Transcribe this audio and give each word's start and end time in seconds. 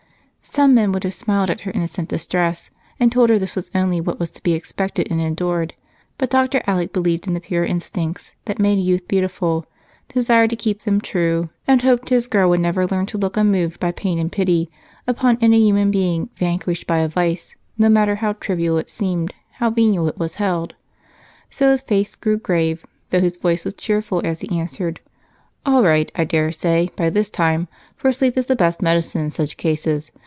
Some 0.43 0.73
men 0.73 0.91
would 0.91 1.05
have 1.05 1.13
smiled 1.13 1.49
at 1.49 1.61
her 1.61 1.71
innocent 1.71 2.09
distress 2.09 2.71
and 2.99 3.09
told 3.09 3.29
her 3.29 3.39
this 3.39 3.55
was 3.55 3.71
only 3.73 4.01
what 4.01 4.19
was 4.19 4.29
to 4.31 4.43
be 4.43 4.51
expected 4.51 5.07
and 5.09 5.21
endured, 5.21 5.75
but 6.17 6.29
Dr. 6.29 6.61
Alec 6.67 6.91
believed 6.91 7.25
in 7.25 7.33
the 7.33 7.39
pure 7.39 7.63
instincts 7.63 8.35
that 8.45 8.59
make 8.59 8.77
youth 8.83 9.07
beautiful, 9.07 9.65
desired 10.09 10.49
to 10.49 10.57
keep 10.57 10.81
them 10.81 10.99
true, 10.99 11.49
and 11.69 11.83
hoped 11.83 12.09
his 12.09 12.27
girl 12.27 12.49
would 12.49 12.59
never 12.59 12.85
learn 12.85 13.05
to 13.05 13.17
look 13.17 13.37
unmoved 13.37 13.79
by 13.79 13.93
pain 13.93 14.19
and 14.19 14.29
pity 14.29 14.69
upon 15.07 15.37
any 15.39 15.61
human 15.61 15.89
being 15.89 16.29
vanquished 16.35 16.85
by 16.85 16.97
a 16.97 17.07
vice, 17.07 17.55
no 17.77 17.87
matter 17.87 18.15
how 18.15 18.33
trivial 18.33 18.77
it 18.77 18.89
seemed, 18.89 19.33
how 19.53 19.69
venial 19.69 20.09
it 20.09 20.17
was 20.19 20.35
held. 20.35 20.75
So 21.49 21.71
his 21.71 21.81
face 21.81 22.13
grew 22.13 22.37
grave, 22.37 22.85
though 23.11 23.21
his 23.21 23.37
voice 23.37 23.63
was 23.63 23.75
cheerful 23.75 24.19
as 24.25 24.41
he 24.41 24.59
answered: 24.59 24.99
"All 25.65 25.83
right, 25.83 26.11
I 26.13 26.25
daresay, 26.25 26.89
by 26.97 27.09
this 27.09 27.29
time, 27.29 27.69
for 27.95 28.11
sleep 28.11 28.37
is 28.37 28.47
the 28.47 28.57
best 28.57 28.81
medicine 28.81 29.21
in 29.21 29.31
such 29.31 29.55
cases. 29.55 30.11